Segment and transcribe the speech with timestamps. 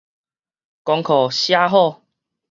[0.81, 2.01] 功課寫好矣